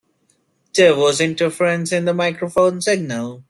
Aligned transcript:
There 0.73 0.95
was 0.95 1.21
interference 1.21 1.91
in 1.91 2.05
the 2.05 2.13
microphone 2.15 2.81
signal. 2.81 3.39